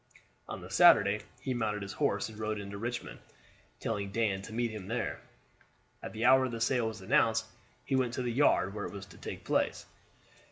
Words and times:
On 0.49 0.61
the 0.61 0.71
Saturday 0.71 1.21
he 1.41 1.53
mounted 1.53 1.83
his 1.83 1.93
horse 1.93 2.27
and 2.27 2.39
rode 2.39 2.59
into 2.59 2.79
Richmond, 2.79 3.19
telling 3.79 4.11
Dan 4.11 4.41
to 4.41 4.51
meet 4.51 4.71
him 4.71 4.87
there. 4.87 5.21
At 6.01 6.11
the 6.11 6.25
hour 6.25 6.49
the 6.49 6.59
sale 6.59 6.87
was 6.87 7.01
announced 7.01 7.45
he 7.85 7.95
went 7.95 8.15
to 8.15 8.23
the 8.23 8.31
yard 8.33 8.73
where 8.73 8.85
it 8.85 8.91
was 8.93 9.05
to 9.05 9.17
take 9.19 9.45
place. 9.45 9.85